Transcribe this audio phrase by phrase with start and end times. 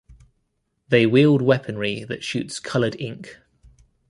[0.89, 3.37] They wield weaponry that shoots colored ink.